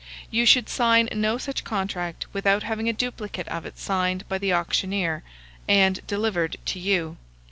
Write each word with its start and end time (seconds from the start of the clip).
You 0.31 0.47
should 0.47 0.67
sign 0.67 1.09
no 1.11 1.37
such 1.37 1.63
contract 1.63 2.25
without 2.33 2.63
having 2.63 2.89
a 2.89 2.91
duplicate 2.91 3.47
of 3.49 3.67
it 3.67 3.77
signed 3.77 4.27
by 4.27 4.39
the 4.39 4.51
auctioneer, 4.51 5.21
and 5.67 5.99
delivered 6.07 6.57
to 6.65 6.79
you. 6.79 7.17